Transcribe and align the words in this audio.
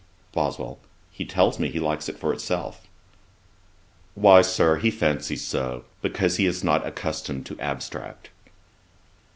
BOSWELL. 0.31 0.79
'He 1.11 1.25
tells 1.25 1.59
me 1.59 1.69
he 1.69 1.79
likes 1.79 2.09
it 2.09 2.17
for 2.17 2.33
itself.' 2.33 2.87
'Why, 4.15 4.41
Sir, 4.41 4.77
he 4.77 4.89
fancies 4.89 5.45
so, 5.45 5.85
because 6.01 6.37
he 6.37 6.47
is 6.47 6.63
not 6.63 6.87
accustomed 6.87 7.45
to 7.45 7.59
abstract.' 7.59 8.31